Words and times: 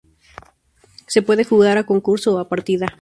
Se 1.05 1.21
puede 1.21 1.43
jugar 1.43 1.77
a 1.77 1.85
concurso 1.85 2.33
o 2.35 2.39
a 2.39 2.49
partida. 2.49 2.87